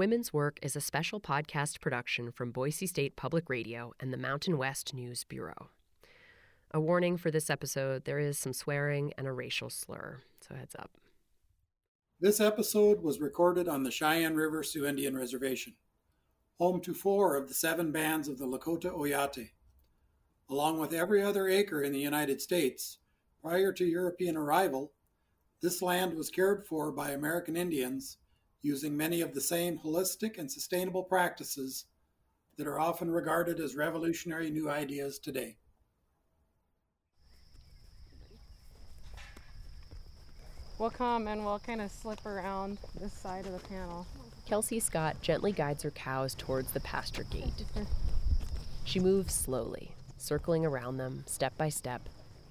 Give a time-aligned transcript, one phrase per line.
[0.00, 4.56] Women's Work is a special podcast production from Boise State Public Radio and the Mountain
[4.56, 5.68] West News Bureau.
[6.70, 10.74] A warning for this episode there is some swearing and a racial slur, so heads
[10.74, 10.92] up.
[12.18, 15.74] This episode was recorded on the Cheyenne River Sioux Indian Reservation,
[16.56, 19.50] home to four of the seven bands of the Lakota Oyate.
[20.48, 23.00] Along with every other acre in the United States,
[23.42, 24.92] prior to European arrival,
[25.60, 28.16] this land was cared for by American Indians
[28.62, 31.86] using many of the same holistic and sustainable practices
[32.56, 35.56] that are often regarded as revolutionary new ideas today.
[40.78, 44.06] We'll come and we'll kind of slip around this side of the panel.
[44.46, 47.64] Kelsey Scott gently guides her cows towards the pasture gate.
[48.84, 52.08] She moves slowly, circling around them step by step,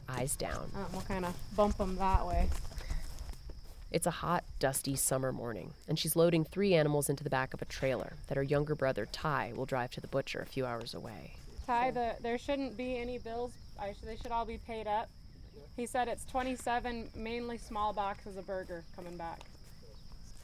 [0.08, 0.70] eyes down.
[0.76, 2.50] Uh, we'll kind of bump them that way.
[3.92, 7.62] It's a hot, dusty summer morning, and she's loading three animals into the back of
[7.62, 10.94] a trailer that her younger brother Ty will drive to the butcher a few hours
[10.94, 11.34] away.
[11.66, 13.54] Ty, the, there shouldn't be any bills.
[13.80, 15.10] I they should all be paid up.
[15.76, 19.40] He said it's 27 mainly small boxes of burger coming back.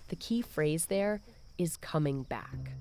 [0.08, 1.22] The key phrase there
[1.58, 2.72] is coming back.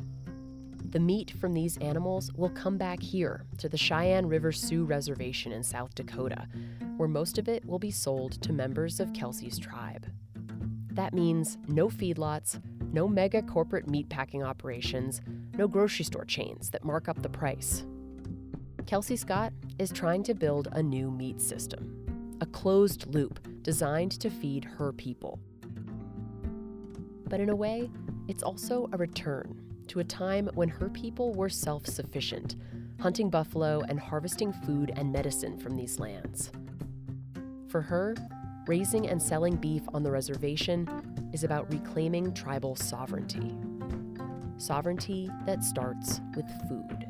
[0.90, 5.50] The meat from these animals will come back here to the Cheyenne River Sioux Reservation
[5.50, 6.46] in South Dakota,
[6.96, 10.06] where most of it will be sold to members of Kelsey's tribe.
[10.94, 12.60] That means no feedlots,
[12.92, 15.20] no mega corporate meatpacking operations,
[15.58, 17.84] no grocery store chains that mark up the price.
[18.86, 24.30] Kelsey Scott is trying to build a new meat system, a closed loop designed to
[24.30, 25.40] feed her people.
[27.28, 27.90] But in a way,
[28.28, 32.54] it's also a return to a time when her people were self sufficient,
[33.00, 36.52] hunting buffalo and harvesting food and medicine from these lands.
[37.68, 38.14] For her,
[38.66, 40.88] raising and selling beef on the reservation
[41.32, 43.54] is about reclaiming tribal sovereignty.
[44.56, 47.06] Sovereignty that starts with food.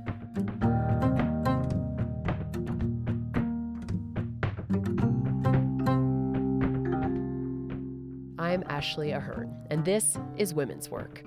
[8.38, 11.24] I'm Ashley Ahearn, and this is Women's Work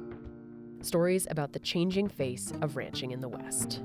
[0.82, 3.82] stories about the changing face of ranching in the West.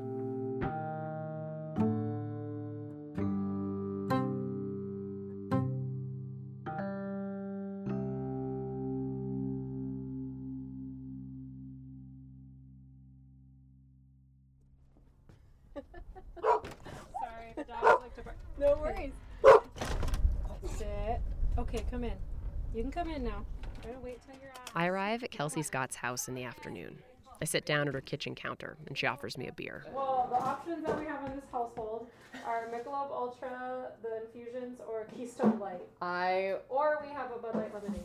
[24.74, 26.98] I arrive at Kelsey Scott's house in the afternoon.
[27.40, 29.84] I sit down at her kitchen counter and she offers me a beer.
[29.92, 32.06] Well, the options that we have in this household
[32.46, 35.80] are Michelob Ultra, the infusions, or Keystone Light.
[36.00, 38.00] I or we have a Bud Light lemonade.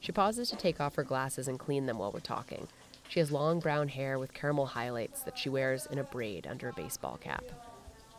[0.00, 2.68] She pauses to take off her glasses and clean them while we're talking.
[3.08, 6.68] She has long brown hair with caramel highlights that she wears in a braid under
[6.68, 7.44] a baseball cap.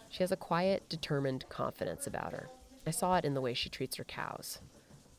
[0.09, 2.49] She has a quiet, determined confidence about her.
[2.85, 4.59] I saw it in the way she treats her cows.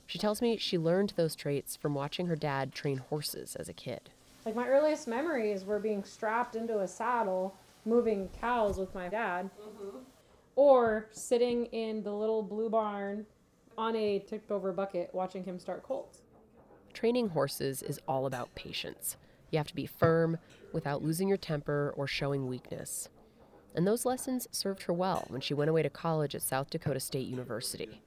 [0.06, 3.72] She tells me she learned those traits from watching her dad train horses as a
[3.72, 4.10] kid.
[4.44, 7.54] Like my earliest memories were being strapped into a saddle,
[7.86, 9.98] moving cows with my dad, mm-hmm.
[10.56, 13.24] or sitting in the little blue barn
[13.78, 16.20] on a tipped over bucket watching him start colts.
[16.92, 19.16] Training horses is all about patience.
[19.50, 20.38] You have to be firm
[20.72, 23.08] without losing your temper or showing weakness.
[23.74, 27.00] And those lessons served her well when she went away to college at South Dakota
[27.00, 28.02] State University.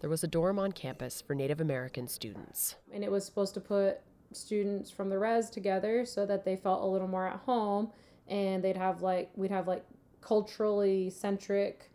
[0.00, 2.76] There was a dorm on campus for Native American students.
[2.92, 4.00] And it was supposed to put
[4.32, 7.90] students from the res together so that they felt a little more at home.
[8.26, 9.84] And they'd have like we'd have like
[10.20, 11.90] culturally centric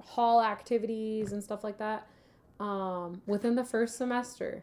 [0.00, 2.06] hall activities and stuff like that
[2.58, 4.62] um, within the first semester.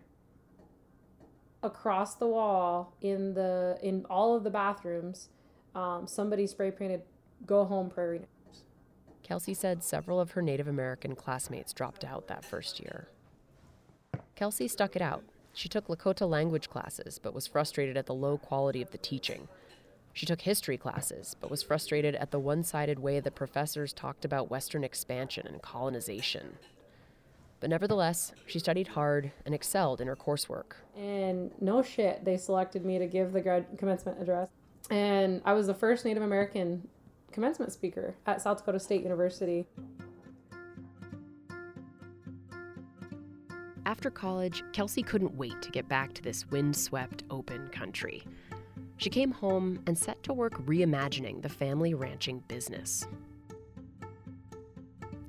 [1.63, 5.29] Across the wall in the in all of the bathrooms
[5.75, 7.01] um, somebody spray painted
[7.45, 8.21] go home prairie
[9.27, 13.09] Kelsey said several of her Native American classmates dropped out that first year.
[14.35, 15.23] Kelsey stuck it out.
[15.53, 19.49] She took Lakota language classes, but was frustrated at the low quality of the teaching.
[20.13, 24.23] She took history classes, but was frustrated at the one sided way the professors talked
[24.23, 26.57] about Western expansion and colonization.
[27.59, 30.73] But nevertheless, she studied hard and excelled in her coursework.
[30.95, 34.47] And no shit, they selected me to give the grad commencement address.
[34.89, 36.87] And I was the first Native American
[37.37, 39.67] commencement speaker at South Dakota State University.
[43.85, 48.23] After college, Kelsey couldn't wait to get back to this windswept, open country.
[48.97, 53.05] She came home and set to work reimagining the family ranching business.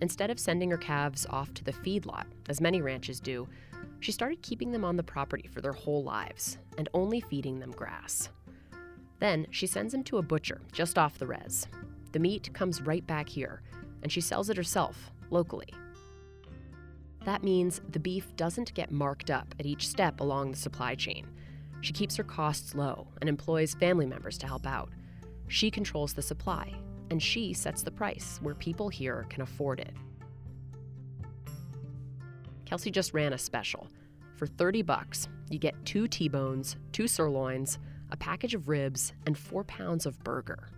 [0.00, 3.46] Instead of sending her calves off to the feedlot, as many ranches do,
[4.00, 7.72] She started keeping them on the property for their whole lives and only feeding them
[7.72, 8.28] grass.
[9.19, 11.66] Then she sends them to a butcher just off the res.
[12.12, 13.62] The meat comes right back here,
[14.02, 15.72] and she sells it herself, locally.
[17.25, 21.26] That means the beef doesn't get marked up at each step along the supply chain.
[21.81, 24.90] She keeps her costs low and employs family members to help out.
[25.49, 26.72] She controls the supply,
[27.10, 29.93] and she sets the price where people here can afford it.
[32.64, 33.88] Kelsey just ran a special.
[34.37, 37.78] For 30 bucks, you get two T-bones, two sirloins,
[38.10, 40.69] a package of ribs, and 4 pounds of burger.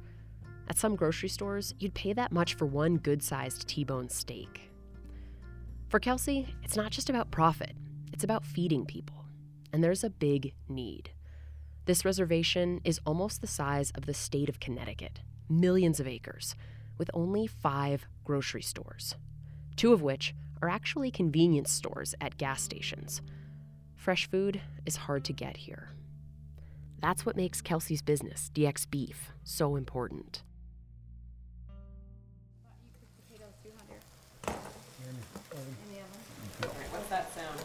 [0.70, 4.70] At some grocery stores, you'd pay that much for one good-sized T-bone steak.
[5.88, 7.72] For Kelsey, it's not just about profit,
[8.12, 9.24] it's about feeding people.
[9.72, 11.10] And there's a big need.
[11.86, 15.18] This reservation is almost the size of the state of Connecticut,
[15.48, 16.54] millions of acres,
[16.98, 19.16] with only five grocery stores,
[19.74, 23.22] two of which are actually convenience stores at gas stations.
[23.96, 25.90] Fresh food is hard to get here.
[27.00, 30.44] That's what makes Kelsey's business, DX Beef, so important.
[36.90, 37.60] What's that sound?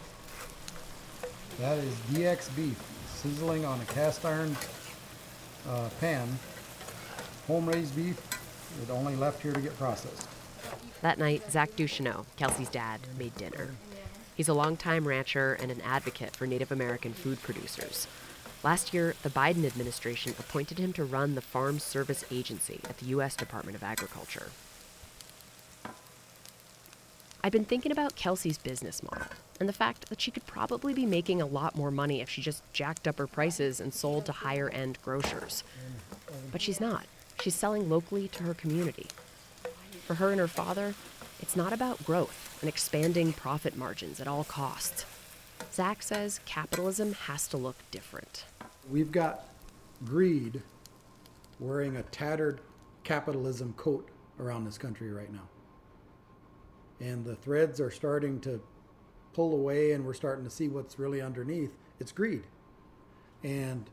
[1.60, 4.56] That is DX beef, sizzling on a cast iron
[5.68, 6.28] uh, pan.
[7.48, 8.19] Home raised beef,
[8.84, 10.28] it only left here to get processed.
[11.02, 13.69] That night, Zach Ducheneaux, Kelsey's dad, made dinner.
[14.36, 18.08] He's a longtime rancher and an advocate for Native American food producers.
[18.63, 23.06] Last year, the Biden administration appointed him to run the Farm Service Agency at the
[23.08, 23.36] U.S.
[23.36, 24.48] Department of Agriculture.
[27.45, 29.27] I'd been thinking about Kelsey's business model
[29.59, 32.42] and the fact that she could probably be making a lot more money if she
[32.42, 35.63] just jacked up her prices and sold to higher end grocers.
[36.51, 37.06] But she's not.
[37.39, 39.06] She's selling locally to her community.
[40.07, 40.95] For her and her father,
[41.39, 45.06] it's not about growth and expanding profit margins at all costs.
[45.71, 48.45] Zach says capitalism has to look different.
[48.89, 49.45] We've got
[50.03, 50.63] greed
[51.59, 52.62] wearing a tattered
[53.03, 54.09] capitalism coat
[54.39, 55.48] around this country right now.
[57.00, 58.62] And the threads are starting to
[59.33, 61.75] pull away, and we're starting to see what's really underneath.
[62.00, 62.44] It's greed.
[63.44, 63.89] And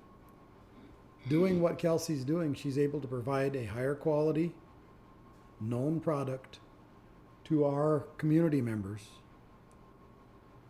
[1.28, 4.54] doing what Kelsey's doing, she's able to provide a higher quality,
[5.60, 6.60] known product
[7.44, 9.02] to our community members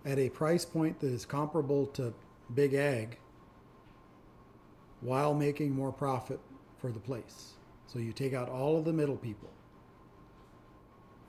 [0.05, 2.13] at a price point that is comparable to
[2.55, 3.19] big ag
[5.01, 6.41] while making more profit
[6.79, 7.53] for the place.
[7.87, 9.51] So you take out all of the middle people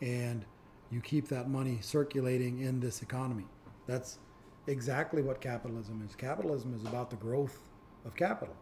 [0.01, 0.45] and
[0.93, 3.45] you keep that money circulating in this economy.
[3.87, 4.19] That's
[4.67, 6.15] exactly what capitalism is.
[6.15, 7.57] Capitalism is about the growth
[8.05, 8.55] of capital,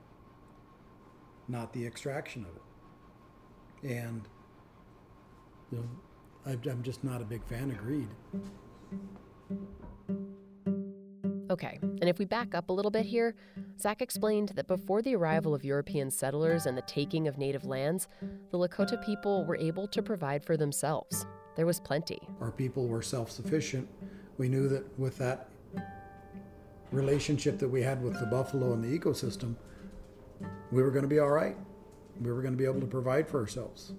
[1.47, 3.91] not the extraction of it.
[3.97, 4.27] And
[5.71, 5.89] you know,
[6.45, 8.07] I- I'm just not a big fan of greed.
[11.49, 13.35] Okay, and if we back up a little bit here,
[13.77, 18.07] Zach explained that before the arrival of European settlers and the taking of native lands,
[18.51, 21.25] the Lakota people were able to provide for themselves.
[21.55, 22.21] There was plenty.
[22.39, 23.87] Our people were self sufficient.
[24.37, 25.49] We knew that with that
[26.91, 29.55] relationship that we had with the buffalo and the ecosystem,
[30.71, 31.57] we were going to be all right.
[32.19, 33.93] We were going to be able to provide for ourselves.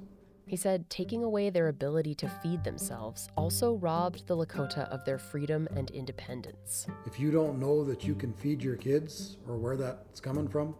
[0.46, 5.18] He said taking away their ability to feed themselves also robbed the Lakota of their
[5.18, 6.86] freedom and independence.
[7.06, 10.74] If you don't know that you can feed your kids or where that's coming from,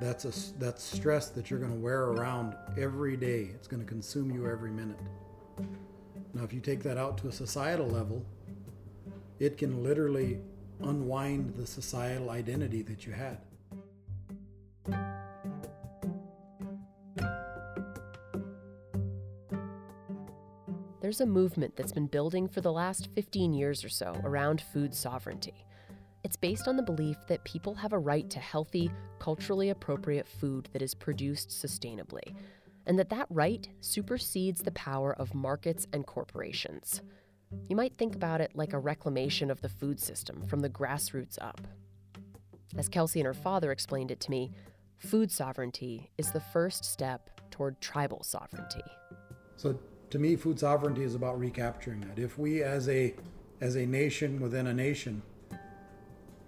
[0.00, 3.50] that's a that's stress that you're going to wear around every day.
[3.54, 4.98] It's going to consume you every minute.
[6.38, 8.24] Now, if you take that out to a societal level,
[9.40, 10.38] it can literally
[10.80, 13.38] unwind the societal identity that you had.
[21.00, 24.94] There's a movement that's been building for the last 15 years or so around food
[24.94, 25.66] sovereignty.
[26.22, 30.68] It's based on the belief that people have a right to healthy, culturally appropriate food
[30.72, 32.36] that is produced sustainably,
[32.88, 37.02] and that that right supersedes the power of markets and corporations.
[37.68, 41.38] You might think about it like a reclamation of the food system from the grassroots
[41.40, 41.60] up.
[42.76, 44.52] As Kelsey and her father explained it to me,
[44.98, 48.82] food sovereignty is the first step toward tribal sovereignty.
[49.56, 49.78] So
[50.10, 52.18] to me, food sovereignty is about recapturing that.
[52.18, 53.14] If we, as a
[53.60, 55.22] as a nation within a nation,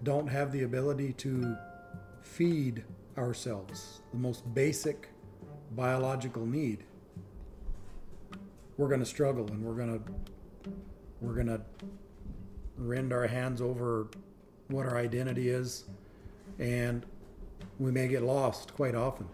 [0.03, 1.55] don't have the ability to
[2.21, 2.83] feed
[3.17, 5.10] ourselves, the most basic
[5.71, 6.83] biological need,
[8.77, 10.11] we're going to struggle, and we're going to
[11.21, 11.61] we're going to
[12.77, 14.07] rend our hands over
[14.69, 15.85] what our identity is,
[16.57, 17.05] and
[17.79, 19.27] we may get lost quite often.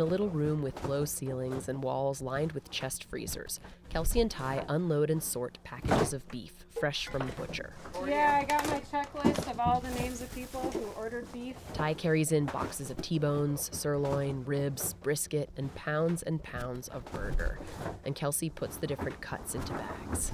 [0.00, 4.64] A little room with low ceilings and walls lined with chest freezers, Kelsey and Ty
[4.68, 7.74] unload and sort packages of beef fresh from the butcher.
[8.06, 11.54] Yeah, I got my checklist of all the names of people who ordered beef.
[11.74, 17.04] Ty carries in boxes of T bones, sirloin, ribs, brisket, and pounds and pounds of
[17.12, 17.58] burger.
[18.04, 20.32] And Kelsey puts the different cuts into bags.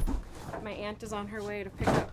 [0.63, 2.13] My aunt is on her way to pick up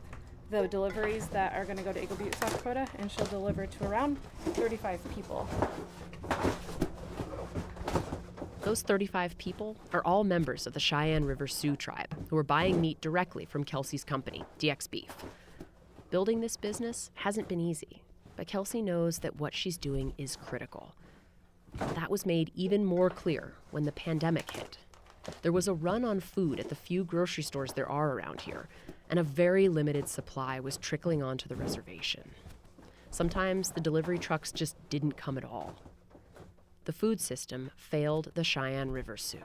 [0.49, 3.65] the deliveries that are going to go to Eagle Butte, South Dakota, and she'll deliver
[3.65, 4.17] to around
[4.53, 5.47] 35 people.
[8.65, 12.81] Those 35 people are all members of the Cheyenne River Sioux tribe who are buying
[12.81, 15.13] meat directly from Kelsey's company, DX Beef.
[16.09, 18.01] Building this business hasn't been easy,
[18.35, 20.95] but Kelsey knows that what she's doing is critical.
[21.93, 24.79] That was made even more clear when the pandemic hit.
[25.43, 28.67] There was a run on food at the few grocery stores there are around here,
[29.11, 32.31] and a very limited supply was trickling onto the reservation.
[33.11, 35.75] Sometimes the delivery trucks just didn't come at all
[36.85, 39.39] the food system failed the Cheyenne River Sioux.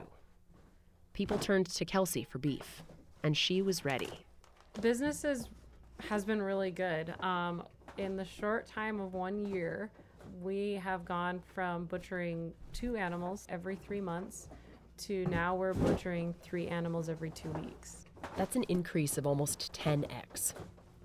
[1.13, 2.83] People turned to Kelsey for beef,
[3.23, 4.25] and she was ready.
[4.79, 5.49] Business is,
[5.99, 7.13] has been really good.
[7.21, 7.63] Um,
[7.97, 9.89] in the short time of one year,
[10.41, 14.47] we have gone from butchering two animals every three months
[14.99, 18.05] to now we're butchering three animals every two weeks.
[18.37, 20.53] That's an increase of almost 10x.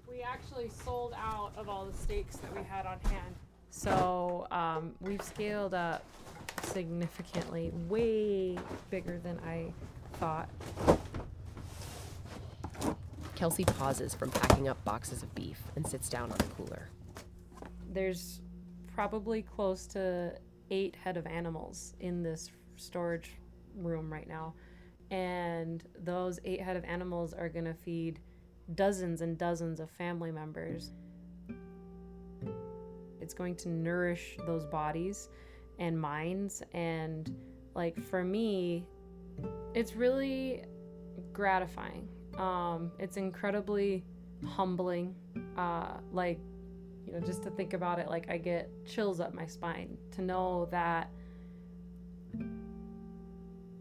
[0.08, 3.34] We actually sold out of all the steaks that we had on hand.
[3.70, 6.04] So um, we've scaled up
[6.66, 8.58] significantly, way
[8.90, 9.72] bigger than I
[10.18, 10.48] thought.
[13.34, 16.88] Kelsey pauses from packing up boxes of beef and sits down on a cooler.
[17.92, 18.40] There's
[18.94, 20.32] probably close to
[20.70, 23.32] eight head of animals in this storage
[23.76, 24.54] room right now.
[25.10, 28.20] And those eight head of animals are going to feed
[28.74, 30.92] dozens and dozens of family members.
[33.20, 35.28] It's going to nourish those bodies
[35.78, 36.62] and minds.
[36.72, 37.34] And
[37.74, 38.86] like for me,
[39.74, 40.62] it's really
[41.32, 42.08] gratifying.
[42.38, 44.04] Um, it's incredibly
[44.44, 45.14] humbling.
[45.56, 46.38] Uh, like,
[47.06, 50.22] you know, just to think about it, like I get chills up my spine to
[50.22, 51.10] know that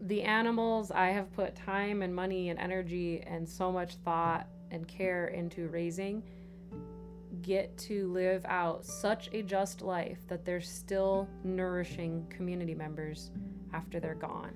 [0.02, 4.86] the animals I have put time and money and energy and so much thought and
[4.86, 6.22] care into raising
[7.42, 13.30] get to live out such a just life that they're still nourishing community members
[13.72, 14.54] after they're gone.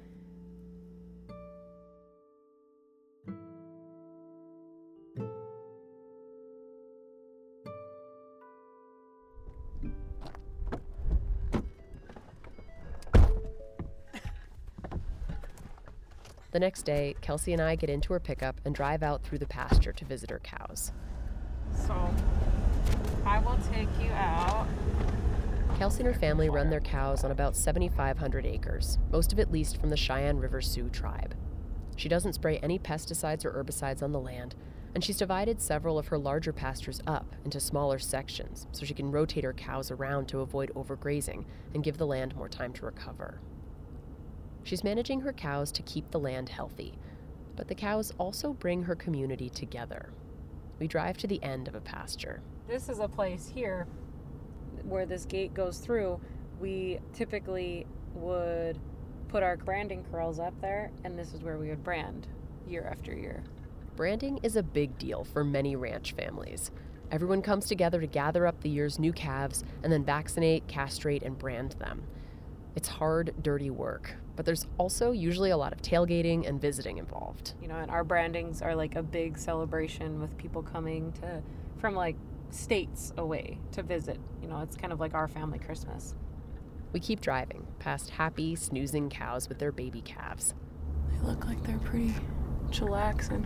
[16.52, 19.46] The next day, Kelsey and I get into her pickup and drive out through the
[19.46, 20.90] pasture to visit her cows.
[21.86, 22.12] So,
[23.24, 24.66] I will take you out.
[25.78, 29.78] Kelsey and her family run their cows on about 7,500 acres, most of it leased
[29.78, 31.34] from the Cheyenne River Sioux tribe.
[31.96, 34.54] She doesn't spray any pesticides or herbicides on the land,
[34.94, 39.12] and she's divided several of her larger pastures up into smaller sections so she can
[39.12, 43.40] rotate her cows around to avoid overgrazing and give the land more time to recover.
[44.64, 46.98] She's managing her cows to keep the land healthy,
[47.56, 50.10] but the cows also bring her community together.
[50.78, 52.42] We drive to the end of a pasture.
[52.70, 53.88] This is a place here
[54.84, 56.20] where this gate goes through.
[56.60, 57.84] We typically
[58.14, 58.78] would
[59.26, 62.28] put our branding corrals up there, and this is where we would brand
[62.68, 63.42] year after year.
[63.96, 66.70] Branding is a big deal for many ranch families.
[67.10, 71.36] Everyone comes together to gather up the year's new calves and then vaccinate, castrate, and
[71.36, 72.04] brand them.
[72.76, 77.54] It's hard, dirty work, but there's also usually a lot of tailgating and visiting involved.
[77.60, 81.42] You know, and our brandings are like a big celebration with people coming to
[81.80, 82.14] from like
[82.54, 84.18] states away to visit.
[84.42, 86.14] You know, it's kind of like our family Christmas.
[86.92, 90.54] We keep driving past happy, snoozing cows with their baby calves.
[91.10, 92.14] They look like they're pretty
[92.70, 93.44] chillaxing.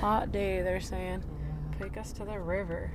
[0.00, 1.22] Hot day, they're saying.
[1.80, 2.90] Take us to the river.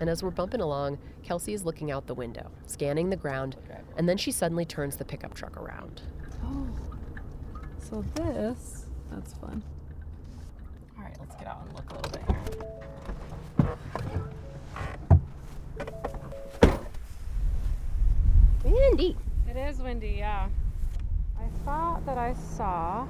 [0.00, 3.56] And as we're bumping along, Kelsey is looking out the window, scanning the ground,
[3.96, 6.02] and then she suddenly turns the pickup truck around.
[6.44, 6.68] Oh,
[7.80, 9.62] so this, that's fun.
[10.96, 12.37] All right, let's get out and look a little bit here.
[18.72, 19.16] Windy.
[19.48, 20.48] It is windy, yeah.
[21.38, 23.06] I thought that I saw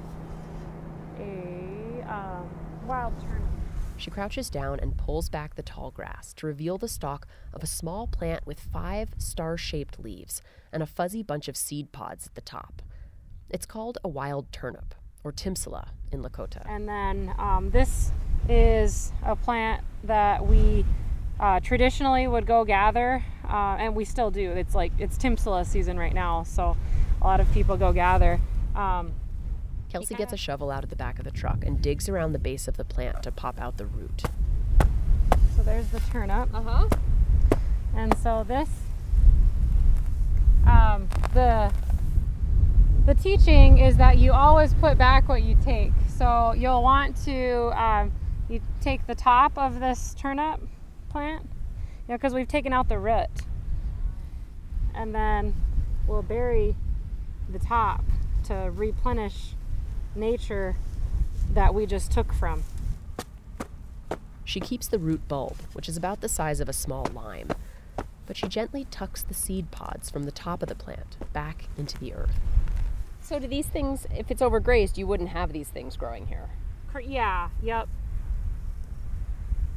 [1.19, 2.49] a um,
[2.87, 3.43] wild turnip.
[3.97, 7.67] She crouches down and pulls back the tall grass to reveal the stalk of a
[7.67, 12.35] small plant with five star shaped leaves and a fuzzy bunch of seed pods at
[12.35, 12.81] the top.
[13.49, 16.63] It's called a wild turnip, or timsala in Lakota.
[16.69, 18.11] And then um, this
[18.47, 20.85] is a plant that we
[21.39, 24.51] uh, traditionally would go gather uh, and we still do.
[24.51, 26.75] It's like it's Timsala season right now, so
[27.21, 28.39] a lot of people go gather.
[28.75, 29.13] Um,
[29.89, 32.39] Kelsey gets a shovel out of the back of the truck and digs around the
[32.39, 34.23] base of the plant to pop out the root.
[35.55, 36.49] so there's the turnip.
[36.53, 36.87] Uh huh.
[37.95, 38.69] And so this,
[40.67, 41.73] um, the
[43.05, 45.91] the teaching is that you always put back what you take.
[46.17, 48.11] So you'll want to um,
[48.47, 50.59] you take the top of this turnip
[51.09, 53.27] plant, you know, because we've taken out the root,
[54.93, 55.53] and then
[56.07, 56.75] we'll bury
[57.51, 58.03] the top
[58.45, 59.53] to replenish
[60.15, 60.75] nature
[61.53, 62.63] that we just took from.
[64.43, 67.49] She keeps the root bulb, which is about the size of a small lime,
[68.25, 71.97] but she gently tucks the seed pods from the top of the plant back into
[71.99, 72.39] the earth.
[73.21, 76.49] So do these things, if it's overgrazed, you wouldn't have these things growing here?
[77.03, 77.87] Yeah, yep.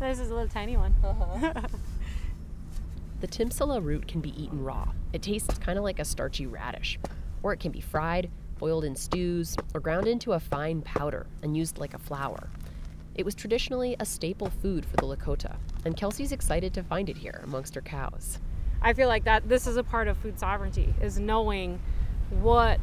[0.02, 0.94] This is a little tiny one.
[3.20, 4.88] The timsala root can be eaten raw.
[5.12, 6.98] It tastes kind of like a starchy radish,
[7.44, 8.28] or it can be fried,
[8.58, 12.50] boiled in stews, or ground into a fine powder and used like a flour.
[13.14, 15.54] It was traditionally a staple food for the Lakota,
[15.84, 18.40] and Kelsey's excited to find it here amongst her cows.
[18.80, 21.78] I feel like that this is a part of food sovereignty is knowing
[22.40, 22.80] what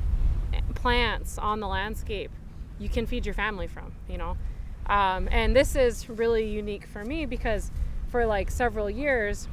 [0.74, 2.32] plants on the landscape
[2.80, 4.38] you can feed your family from, you know.
[4.90, 7.70] Um, and this is really unique for me because
[8.10, 9.48] for like several years,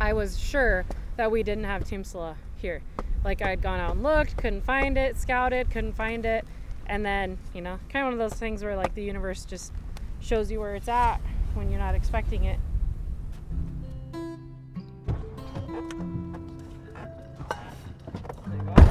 [0.00, 0.84] I was sure
[1.16, 2.80] that we didn't have Timsala here.
[3.24, 6.46] Like I'd gone out and looked, couldn't find it, scouted, couldn't find it,
[6.86, 9.72] and then you know, kind of one of those things where like the universe just
[10.20, 11.20] shows you where it's at
[11.54, 12.60] when you're not expecting it.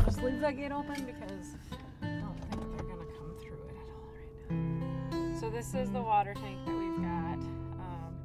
[0.03, 1.54] Just leave that gate open because
[5.45, 7.37] So this is the water tank that we've got,
[7.77, 8.15] um,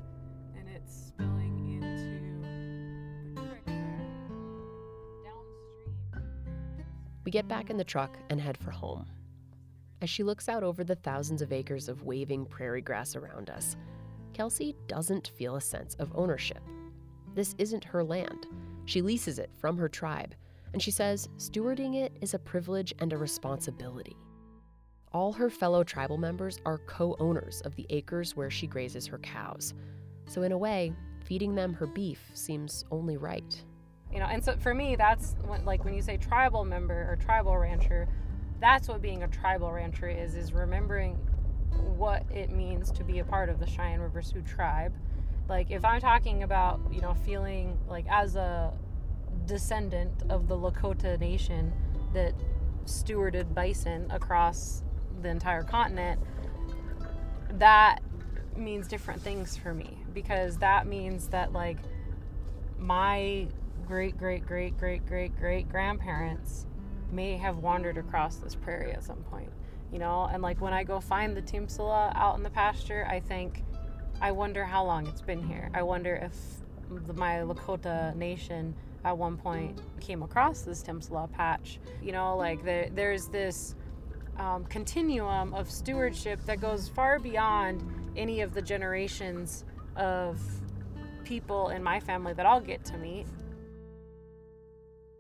[0.57, 4.01] and it's spilling into the creek there,
[5.23, 6.87] downstream.
[7.27, 9.05] We get back in the truck and head for home.
[10.01, 13.77] As she looks out over the thousands of acres of waving prairie grass around us,
[14.33, 16.63] Kelsey doesn't feel a sense of ownership.
[17.35, 18.47] This isn't her land.
[18.87, 20.35] She leases it from her tribe,
[20.73, 24.17] and she says stewarding it is a privilege and a responsibility.
[25.13, 29.19] All her fellow tribal members are co owners of the acres where she grazes her
[29.19, 29.75] cows.
[30.27, 30.93] So, in a way,
[31.25, 33.63] feeding them her beef seems only right.
[34.13, 37.57] you know and so for me that's like when you say tribal member or tribal
[37.57, 38.09] rancher
[38.61, 41.15] that's what being a tribal rancher is is remembering
[41.97, 44.93] what it means to be a part of the cheyenne river sioux tribe
[45.49, 48.73] like if i'm talking about you know feeling like as a
[49.47, 51.73] descendant of the lakota nation
[52.13, 52.35] that
[52.87, 54.83] stewarded bison across
[55.23, 56.21] the entire continent
[57.59, 58.01] that
[58.57, 61.79] means different things for me because that means that like
[62.79, 63.47] my
[63.87, 66.67] great great great great great great grandparents
[67.13, 69.51] may have wandered across this prairie at some point
[69.93, 70.29] you know?
[70.33, 73.65] And like when i go find the timsala out in the pasture i think
[74.21, 75.71] i wonder how long it's been here.
[75.75, 82.13] I wonder if my lakota nation at one point came across this timsala patch you
[82.13, 82.37] know?
[82.37, 83.75] Like there, there's this
[84.41, 87.85] um, continuum of stewardship that goes far beyond
[88.17, 89.65] any of the generations
[89.97, 90.41] of
[91.25, 93.27] people in my family that I'll get to meet.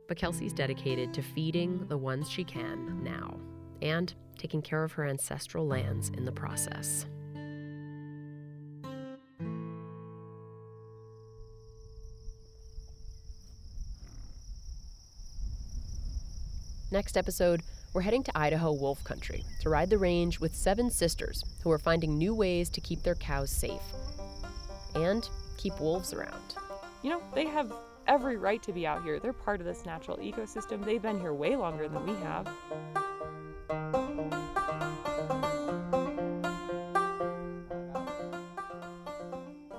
[0.08, 3.36] But Kelsey's dedicated to feeding the ones she can now
[3.82, 7.04] and taking care of her ancestral lands in the process.
[17.00, 17.62] Next episode,
[17.94, 21.78] we're heading to Idaho wolf country to ride the range with seven sisters who are
[21.78, 23.80] finding new ways to keep their cows safe
[24.94, 26.56] and keep wolves around.
[27.02, 27.72] You know, they have
[28.06, 29.18] every right to be out here.
[29.18, 30.84] They're part of this natural ecosystem.
[30.84, 32.46] They've been here way longer than we have.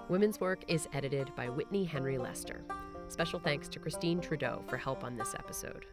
[0.09, 2.63] Women's Work is edited by Whitney Henry Lester.
[3.09, 5.85] Special thanks to Christine Trudeau for help on this episode.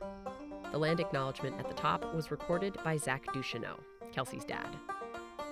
[0.70, 3.80] The land acknowledgement at the top was recorded by Zach Ducheneaux,
[4.12, 4.76] Kelsey's dad.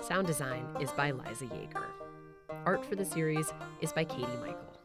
[0.02, 1.86] Sound design is by Liza Yeager.
[2.66, 4.75] Art for the series is by Katie Michael.